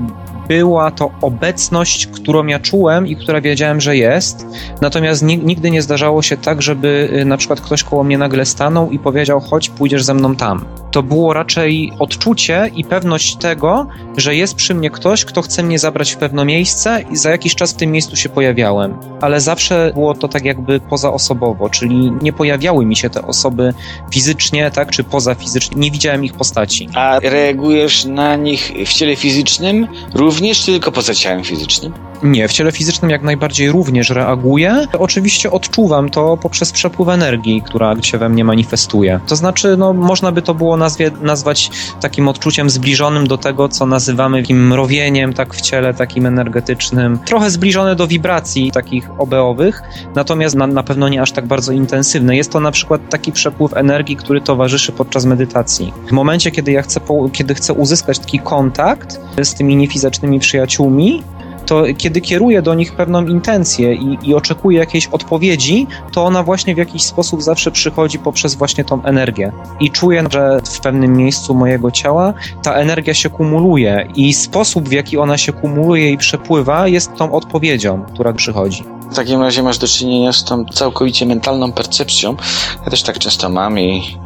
[0.50, 4.46] była to obecność, którą ja czułem i która wiedziałem, że jest.
[4.80, 8.46] Natomiast ni- nigdy nie zdarzało się tak, żeby y, na przykład ktoś koło mnie nagle
[8.46, 10.64] stanął i powiedział: chodź, pójdziesz ze mną tam.
[10.90, 13.86] To było raczej odczucie i pewność tego,
[14.16, 17.54] że jest przy mnie ktoś, kto chce mnie zabrać w pewne miejsce i za jakiś
[17.54, 18.94] czas w tym miejscu się pojawiałem.
[19.20, 23.74] Ale zawsze było to tak jakby pozaosobowo, czyli nie pojawiały mi się te osoby
[24.12, 25.76] fizycznie, tak, czy pozafizycznie.
[25.80, 26.88] Nie widziałem ich postaci.
[26.94, 32.09] A reagujesz na nich w ciele fizycznym również, czy tylko poza ciałem fizycznym?
[32.22, 34.86] Nie, w ciele fizycznym jak najbardziej również reaguję.
[34.98, 39.20] Oczywiście odczuwam to poprzez przepływ energii, która się we mnie manifestuje.
[39.26, 43.86] To znaczy, no, można by to było nazwie, nazwać takim odczuciem zbliżonym do tego, co
[43.86, 47.18] nazywamy takim mrowieniem, tak w ciele, takim energetycznym.
[47.24, 49.82] Trochę zbliżone do wibracji takich obeowych,
[50.14, 52.36] natomiast na, na pewno nie aż tak bardzo intensywne.
[52.36, 55.92] Jest to na przykład taki przepływ energii, który towarzyszy podczas medytacji.
[56.08, 57.00] W momencie, kiedy ja chcę,
[57.32, 61.22] kiedy chcę uzyskać taki kontakt z tymi niefizycznymi przyjaciółmi,
[61.66, 66.74] to kiedy kieruję do nich pewną intencję i, i oczekuję jakiejś odpowiedzi, to ona właśnie
[66.74, 69.52] w jakiś sposób zawsze przychodzi poprzez właśnie tą energię.
[69.80, 74.92] I czuję, że w pewnym miejscu mojego ciała ta energia się kumuluje i sposób, w
[74.92, 78.84] jaki ona się kumuluje i przepływa, jest tą odpowiedzią, która przychodzi.
[79.10, 82.36] W takim razie masz do czynienia z tą całkowicie mentalną percepcją.
[82.84, 84.18] Ja też tak często mam i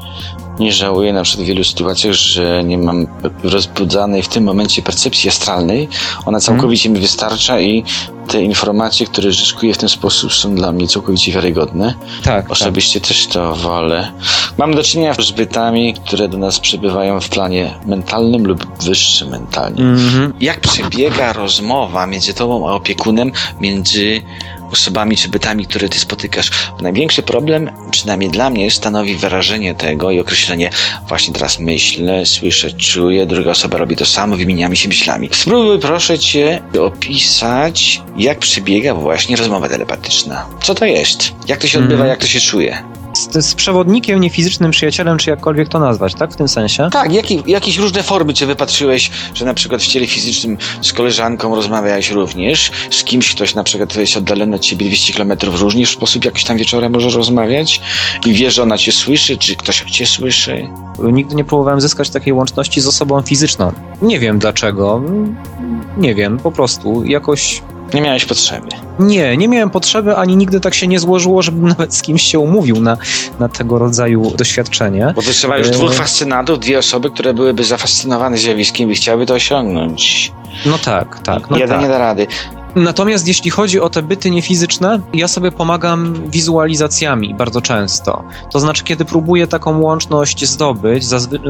[0.59, 3.07] nie żałuję na przykład w wielu sytuacjach, że nie mam
[3.43, 5.89] rozbudzanej w tym momencie percepcji astralnej.
[6.27, 7.85] Ona całkowicie mi wystarcza i
[8.29, 11.95] te informacje, które zyskuję w ten sposób są dla mnie całkowicie wiarygodne.
[12.25, 12.51] Tak, tak.
[12.51, 14.13] Osobiście też to wolę.
[14.59, 19.83] Mam do czynienia z bytami, które do nas przybywają w planie mentalnym lub wyższym mentalnie.
[19.83, 20.33] Mhm.
[20.41, 24.23] Jak przebiega rozmowa między tobą a opiekunem, między
[24.75, 26.51] osobami czy bytami, które ty spotykasz?
[26.77, 30.71] Bo największy problem, przynajmniej dla mnie, stanowi wyrażenie tego i określenie
[31.09, 35.29] właśnie teraz myślę, słyszę, czuję, druga osoba robi to samo, wymieniamy się myślami.
[35.33, 40.47] Spróbuj proszę cię opisać, jak przebiega właśnie rozmowa telepatyczna.
[40.63, 41.33] Co to jest?
[41.49, 42.11] Jak to się odbywa, Mhm.
[42.11, 42.83] jak to się czuje?
[43.15, 46.33] Z, z przewodnikiem, niefizycznym przyjacielem, czy jakkolwiek to nazwać, tak?
[46.33, 46.89] W tym sensie?
[46.93, 51.55] Tak, jakie, jakieś różne formy cię wypatrzyłeś, że na przykład w ciele fizycznym z koleżanką
[51.55, 55.93] rozmawiałeś również, z kimś, ktoś na przykład jest oddalony od ciebie 200 km, również w
[55.93, 57.81] sposób jakiś tam wieczorem możesz rozmawiać
[58.27, 60.69] i wiesz, że ona cię słyszy, czy ktoś cię słyszy.
[60.99, 63.73] Nigdy nie próbowałem zyskać takiej łączności z osobą fizyczną.
[64.03, 65.03] Nie wiem dlaczego.
[65.97, 67.63] Nie wiem, po prostu jakoś
[67.95, 68.69] Nie miałeś potrzeby.
[68.99, 72.39] Nie, nie miałem potrzeby, ani nigdy tak się nie złożyło, żebym nawet z kimś się
[72.39, 72.97] umówił na,
[73.41, 75.13] na tego rodzaju doświadczenie.
[75.17, 79.35] Bo to trzeba już dwóch fascynatów, dwie osoby, które byłyby zafascynowane zjawiskiem i chciałyby to
[79.35, 80.33] osiągnąć.
[80.67, 81.51] No tak, tak.
[81.51, 81.83] No Jeden tak.
[81.83, 82.27] nie da rady.
[82.77, 88.25] Natomiast jeśli chodzi o te byty niefizyczne, ja sobie pomagam wizualizacjami bardzo często.
[88.53, 91.05] To znaczy, kiedy próbuję taką łączność zdobyć,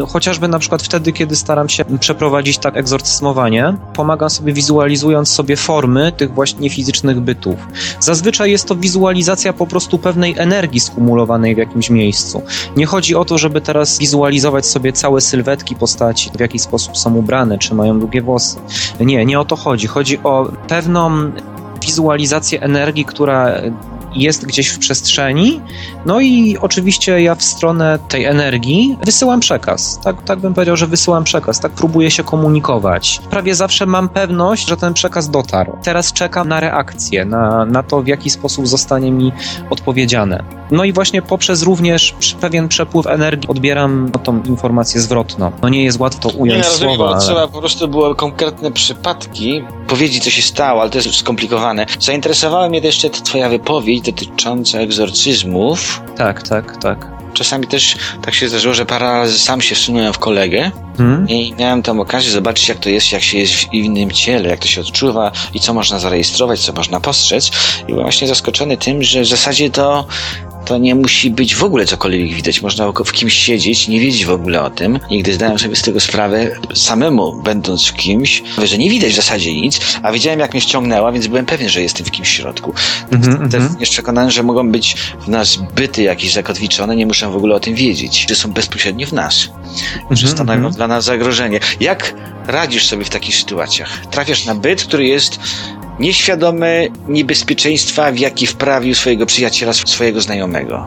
[0.08, 6.12] chociażby na przykład wtedy, kiedy staram się przeprowadzić tak egzorcyzmowanie, pomagam sobie wizualizując sobie formy
[6.12, 7.56] tych właśnie fizycznych bytów.
[8.00, 12.42] Zazwyczaj jest to wizualizacja po prostu pewnej energii skumulowanej w jakimś miejscu.
[12.76, 17.14] Nie chodzi o to, żeby teraz wizualizować sobie całe sylwetki postaci, w jaki sposób są
[17.14, 18.56] ubrane, czy mają długie włosy.
[19.00, 19.86] Nie, nie o to chodzi.
[19.86, 21.13] Chodzi o pewną
[21.80, 23.52] wizualizację energii, która
[24.14, 25.60] jest gdzieś w przestrzeni.
[26.06, 30.00] No i oczywiście ja w stronę tej energii wysyłam przekaz.
[30.04, 31.60] Tak, tak bym powiedział, że wysyłam przekaz.
[31.60, 33.20] Tak próbuję się komunikować.
[33.30, 35.72] Prawie zawsze mam pewność, że ten przekaz dotarł.
[35.82, 39.32] Teraz czekam na reakcję, na, na to, w jaki sposób zostanie mi
[39.70, 40.44] odpowiedziane.
[40.70, 45.52] No i właśnie poprzez również pewien przepływ energii odbieram tą informację zwrotną.
[45.62, 47.26] No nie jest łatwo to Nie, ująć rozumiem, słowa, bo ale...
[47.26, 51.86] trzeba po prostu było konkretne przypadki powiedzieć, co się stało, ale to jest skomplikowane.
[52.00, 56.02] Zainteresowała mnie jeszcze twoja wypowiedź dotycząca egzorcyzmów.
[56.16, 57.14] Tak, tak, tak.
[57.34, 61.28] Czasami też tak się zdarzyło, że parę razy sam się wsunąłem w kolegę Hmm?
[61.28, 64.60] i miałem tam okazję zobaczyć, jak to jest, jak się jest w innym ciele, jak
[64.60, 67.50] to się odczuwa i co można zarejestrować, co można postrzec.
[67.82, 70.06] I byłem właśnie zaskoczony tym, że w zasadzie to
[70.64, 72.62] to nie musi być w ogóle cokolwiek widać.
[72.62, 74.98] Można w kimś siedzieć, nie wiedzieć w ogóle o tym.
[75.10, 79.16] I gdy zdałem sobie z tego sprawę, samemu będąc w kimś, że nie widać w
[79.16, 82.74] zasadzie nic, a wiedziałem jak mnie ściągnęła, więc byłem pewien, że jestem w kimś środku.
[83.12, 87.36] Mhm, Też jest przekonany, że mogą być w nas byty jakieś zakotwiczone, nie muszę w
[87.36, 89.48] ogóle o tym wiedzieć, że są bezpośrednio w nas, że
[90.10, 90.74] Mhm, stanowią mhm.
[90.74, 91.60] dla nas zagrożenie.
[91.80, 92.14] Jak
[92.46, 94.06] radzisz sobie w takich sytuacjach?
[94.06, 95.38] Trafiasz na byt, który jest
[95.98, 100.86] nieświadomy niebezpieczeństwa, w jaki wprawił swojego przyjaciela, swojego znajomego.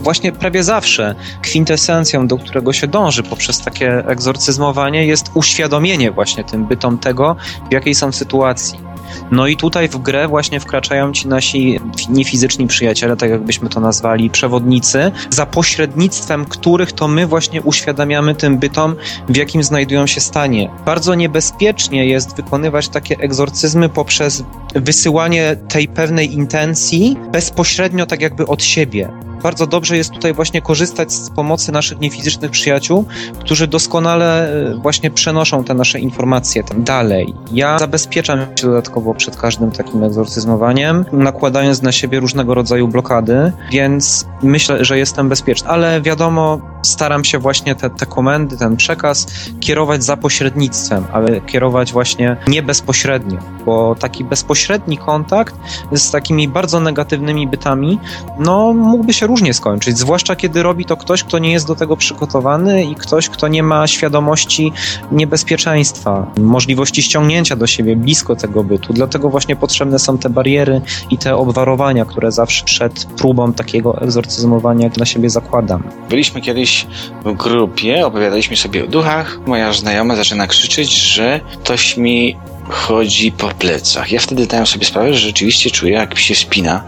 [0.00, 6.66] Właśnie prawie zawsze kwintesencją, do którego się dąży poprzez takie egzorcyzmowanie, jest uświadomienie właśnie tym
[6.66, 7.36] bytom tego,
[7.70, 8.85] w jakiej są sytuacji.
[9.30, 14.30] No i tutaj w grę właśnie wkraczają ci nasi niefizyczni przyjaciele, tak jakbyśmy to nazwali,
[14.30, 18.96] przewodnicy, za pośrednictwem których to my właśnie uświadamiamy tym bytom,
[19.28, 20.70] w jakim znajdują się stanie.
[20.84, 28.62] Bardzo niebezpiecznie jest wykonywać takie egzorcyzmy poprzez wysyłanie tej pewnej intencji bezpośrednio tak jakby od
[28.62, 29.25] siebie.
[29.46, 33.04] Bardzo dobrze jest tutaj właśnie korzystać z pomocy naszych niefizycznych przyjaciół,
[33.40, 37.34] którzy doskonale e, właśnie przenoszą te nasze informacje tam dalej.
[37.52, 44.26] Ja zabezpieczam się dodatkowo przed każdym takim egzorcyzmowaniem, nakładając na siebie różnego rodzaju blokady, więc
[44.42, 45.68] myślę, że jestem bezpieczny.
[45.68, 49.26] Ale wiadomo, staram się właśnie te, te komendy, ten przekaz
[49.60, 55.54] kierować za pośrednictwem, ale kierować właśnie nie bezpośrednio, bo taki bezpośredni kontakt
[55.92, 57.98] z takimi bardzo negatywnymi bytami,
[58.38, 61.96] no mógłby się różnie skończyć, zwłaszcza kiedy robi to ktoś, kto nie jest do tego
[61.96, 64.72] przygotowany i ktoś, kto nie ma świadomości
[65.12, 68.92] niebezpieczeństwa, możliwości ściągnięcia do siebie blisko tego bytu.
[68.92, 74.88] Dlatego właśnie potrzebne są te bariery i te obwarowania, które zawsze przed próbą takiego egzorcyzmowania
[74.88, 75.82] dla siebie zakładam.
[76.10, 76.86] Byliśmy kiedyś
[77.24, 79.38] w grupie, opowiadaliśmy sobie o duchach.
[79.46, 82.36] Moja znajoma zaczyna krzyczeć, że ktoś mi
[82.68, 84.12] chodzi po plecach.
[84.12, 86.84] Ja wtedy dałem sobie sprawę, że rzeczywiście czuję, jak się spina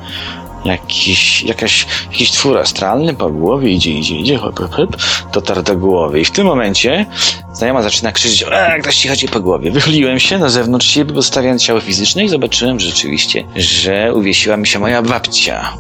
[0.65, 4.97] jakiś, jakaś, jakiś twór astralny po głowie, idzie, idzie, idzie, hop, hop, hop,
[5.33, 6.21] dotarł do głowy.
[6.21, 7.07] I w tym momencie
[7.53, 9.71] znajoma zaczyna krzyczeć, e, ktoś ci chodzi po głowie.
[9.71, 14.79] Wychyliłem się na zewnątrz siebie, postawiając ciało fizyczne i zobaczyłem rzeczywiście, że uwiesiła mi się
[14.79, 15.75] moja babcia.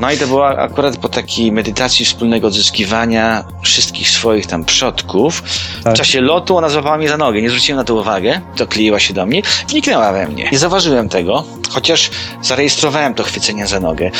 [0.00, 5.42] No i to była akurat po takiej medytacji wspólnego odzyskiwania wszystkich swoich tam przodków.
[5.84, 5.94] Tak.
[5.94, 9.14] W czasie lotu ona złapała mnie za nogę, nie zwróciłem na to uwagę, dokleiła się
[9.14, 10.48] do mnie, wniknęła we mnie.
[10.52, 12.10] Nie zauważyłem tego, chociaż
[12.42, 14.10] zarejestrowałem to chwycenie za nogę.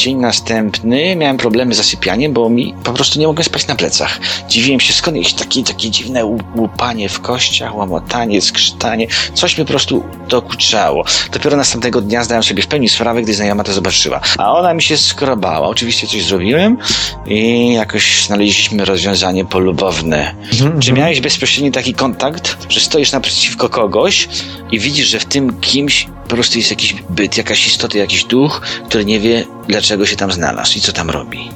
[0.00, 4.20] Dzień następny miałem problemy z zasypianiem, bo mi po prostu nie mogłem spać na plecach.
[4.48, 6.24] Dziwiłem się skąd jakieś takie, takie dziwne
[6.56, 9.06] łupanie w kościach, łamotanie, skrzytanie.
[9.34, 11.04] Coś mi po prostu dokuczało.
[11.32, 14.20] Dopiero następnego dnia zdałem sobie w pełni sprawę, gdy znajoma to zobaczyła.
[14.38, 15.68] A ona mi się skrobała.
[15.68, 16.78] Oczywiście coś zrobiłem
[17.26, 20.34] i jakoś znaleźliśmy rozwiązanie polubowne.
[20.80, 24.28] Czy miałeś bezpośredni taki kontakt, że stoisz naprzeciwko kogoś
[24.72, 28.60] i widzisz, że w tym kimś po prostu jest jakiś byt, jakaś istota, jakiś duch,
[28.88, 31.50] który nie wie, dlaczego się tam znalazł i co tam robi?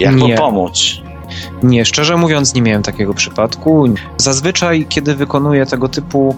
[0.00, 1.06] Jak mu pomóc?
[1.62, 3.84] Nie, szczerze mówiąc, nie miałem takiego przypadku.
[4.16, 6.36] Zazwyczaj, kiedy wykonuję tego typu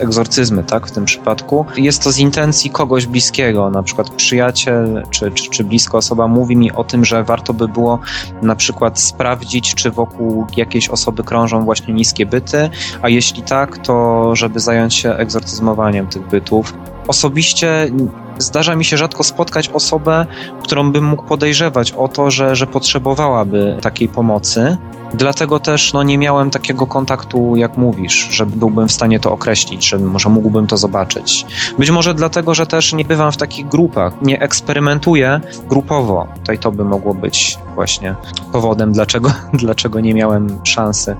[0.00, 5.30] egzorcyzmy, tak, w tym przypadku, jest to z intencji kogoś bliskiego, na przykład przyjaciel czy,
[5.30, 7.98] czy, czy bliska osoba mówi mi o tym, że warto by było
[8.42, 12.70] na przykład sprawdzić, czy wokół jakiejś osoby krążą właśnie niskie byty,
[13.02, 16.74] a jeśli tak, to żeby zająć się egzorcyzmowaniem tych bytów.
[17.08, 17.90] Osobiście
[18.38, 20.26] zdarza mi się rzadko spotkać osobę,
[20.62, 24.76] którą bym mógł podejrzewać o to, że, że potrzebowałaby takiej pomocy.
[25.14, 29.88] Dlatego też no, nie miałem takiego kontaktu, jak mówisz, że byłbym w stanie to określić,
[29.88, 31.46] że może mógłbym to zobaczyć.
[31.78, 36.28] Być może dlatego, że też nie bywam w takich grupach, nie eksperymentuję grupowo.
[36.34, 38.14] Tutaj to by mogło być właśnie
[38.52, 41.16] powodem, dlaczego, dlaczego nie miałem szansy.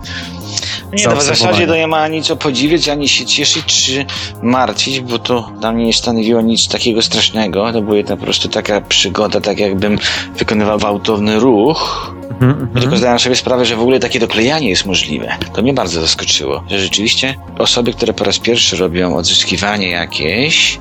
[0.93, 4.07] Nie, no w zasadzie to nie ma ani co podziwiać, ani się cieszyć, czy
[4.43, 7.73] martwić, bo to dla mnie nie stanowiło nic takiego strasznego.
[7.73, 9.99] To była po prostu taka przygoda, tak jakbym
[10.37, 12.15] wykonywał gwałtowny ruch.
[12.31, 12.81] Mhm, mhm.
[12.81, 15.37] Tylko zdałem sobie sprawę, że w ogóle takie doklejanie jest możliwe.
[15.55, 20.79] To mnie bardzo zaskoczyło, że rzeczywiście osoby, które po raz pierwszy robią odzyskiwanie jakieś,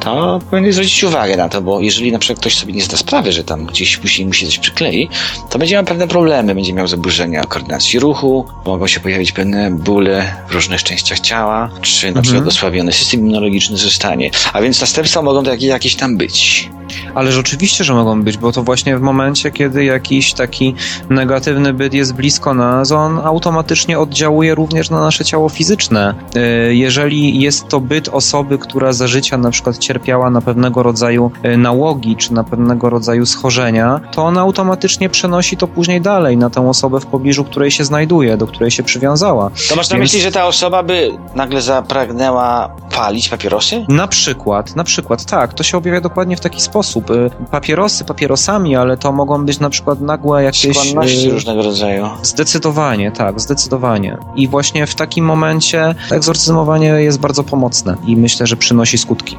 [0.00, 3.32] to powinny zwrócić uwagę na to, bo jeżeli na przykład ktoś sobie nie zda sprawy,
[3.32, 5.08] że tam gdzieś później musi coś przyklei,
[5.50, 10.34] to będzie miał pewne problemy, będzie miał zaburzenia koordynacji ruchu, mogą się pojawić pewne bóle
[10.48, 12.22] w różnych częściach ciała, czy na Mhm.
[12.22, 14.30] przykład osłabiony system immunologiczny zostanie.
[14.52, 16.68] A więc następstwa mogą takie jakieś tam być.
[17.14, 20.74] Ale rzeczywiście, że mogą być, bo to właśnie w momencie, kiedy jakiś taki
[21.10, 26.14] negatywny byt jest blisko nas, on automatycznie oddziałuje również na nasze ciało fizyczne.
[26.36, 31.30] Y, jeżeli jest to byt osoby, która za życia na przykład cierpiała na pewnego rodzaju
[31.44, 36.50] y, nałogi, czy na pewnego rodzaju schorzenia, to ona automatycznie przenosi to później dalej na
[36.50, 39.50] tę osobę w pobliżu, której się znajduje, do której się przywiązała.
[39.68, 43.84] To masz na Więc- myśli, że ta osoba by nagle zapragnęła palić papierosy?
[43.88, 46.79] Na przykład, na przykład, tak, to się objawia dokładnie w taki sposób.
[47.10, 50.76] Y, Papierosy papierosami, ale to mogą być na przykład nagłe jakieś...
[50.78, 52.08] Skłonności y, różnego rodzaju.
[52.22, 54.18] Zdecydowanie, tak, zdecydowanie.
[54.36, 59.36] I właśnie w takim momencie egzorcyzmowanie jest bardzo pomocne i myślę, że przynosi skutki.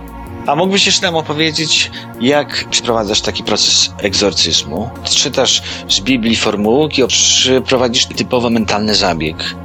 [0.48, 4.90] A mógłbyś jeszcze nam opowiedzieć, jak przeprowadzasz taki proces egzorcyzmu?
[5.04, 9.56] Czytasz z Biblii formułki, czy prowadzisz typowo mentalny zabieg?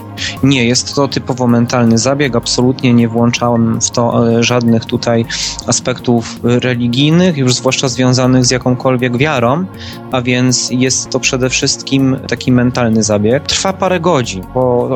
[0.43, 5.25] Nie, jest to typowo mentalny zabieg, absolutnie nie włączałem w to e, żadnych tutaj
[5.67, 9.65] aspektów religijnych, już zwłaszcza związanych z jakąkolwiek wiarą,
[10.13, 13.43] a więc jest to przede wszystkim taki mentalny zabieg.
[13.43, 14.91] Trwa parę godzin, bo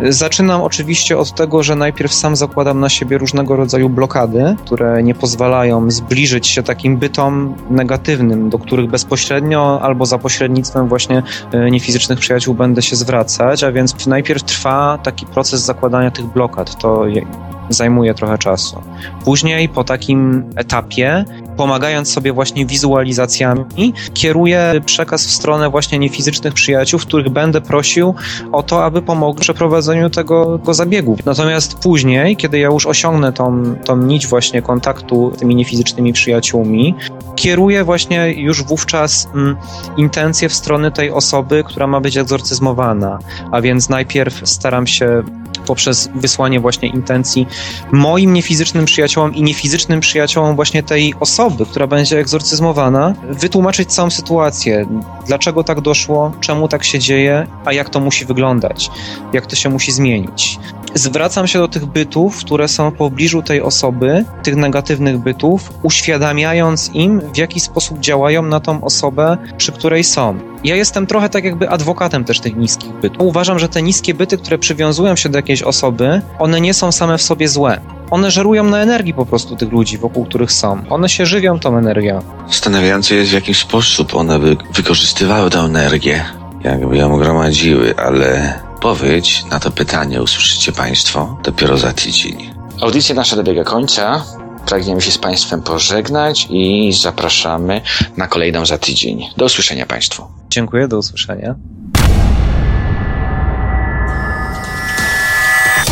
[0.00, 5.02] e, zaczynam oczywiście od tego, że najpierw sam zakładam na siebie różnego rodzaju blokady, które
[5.02, 11.70] nie pozwalają zbliżyć się takim bytom negatywnym, do których bezpośrednio albo za pośrednictwem właśnie e,
[11.70, 16.76] niefizycznych przyjaciół będę się zwracać, a więc najpierw trwa taki proces zakładania tych blokad.
[16.78, 17.26] To je-
[17.68, 18.82] zajmuje trochę czasu.
[19.24, 21.24] Później po takim etapie,
[21.60, 28.14] pomagając sobie właśnie wizualizacjami, kieruję przekaz w stronę właśnie niefizycznych przyjaciół, których będę prosił
[28.52, 31.16] o to, aby pomogli w przeprowadzeniu tego, tego zabiegu.
[31.26, 36.94] Natomiast później, kiedy ja już osiągnę tą, tą nić właśnie kontaktu z tymi niefizycznymi przyjaciółmi,
[37.36, 39.56] kieruję właśnie już wówczas mm,
[39.96, 43.18] intencje w stronę tej osoby, która ma być egzorcyzmowana.
[43.52, 45.22] A więc najpierw staram się
[45.70, 47.46] poprzez wysłanie właśnie intencji
[47.92, 54.86] moim niefizycznym przyjaciołom i niefizycznym przyjaciołom właśnie tej osoby, która będzie egzorcyzmowana, wytłumaczyć całą sytuację.
[55.26, 58.90] Dlaczego tak doszło, czemu tak się dzieje, a jak to musi wyglądać,
[59.32, 60.58] jak to się musi zmienić.
[60.94, 66.90] Zwracam się do tych bytów, które są w pobliżu tej osoby, tych negatywnych bytów, uświadamiając
[66.94, 70.38] im, w jaki sposób działają na tą osobę, przy której są.
[70.64, 73.22] Ja jestem trochę tak jakby adwokatem też tych niskich bytów.
[73.22, 77.18] Uważam, że te niskie byty, które przywiązują się do jakiejś osoby, one nie są same
[77.18, 77.80] w sobie złe.
[78.10, 80.82] One żerują na energii po prostu tych ludzi, wokół których są.
[80.88, 82.20] One się żywią tą energią.
[82.48, 86.24] Zastanawiające jest, w jaki sposób one by wykorzystywały tę energię,
[86.64, 92.50] jakby ją gromadziły, ale odpowiedź na to pytanie usłyszycie Państwo dopiero za tydzień.
[92.80, 94.24] Audycja nasza dobiega końca.
[94.66, 97.80] Pragniemy się z Państwem pożegnać i zapraszamy
[98.16, 99.26] na kolejną za tydzień.
[99.36, 100.24] Do usłyszenia Państwu.
[100.48, 101.54] Dziękuję, do usłyszenia.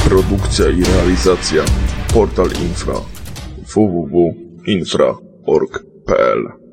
[0.05, 1.63] Produkcja i realizacja
[2.15, 2.95] Portal Infra
[3.75, 6.68] www.infra.org.pl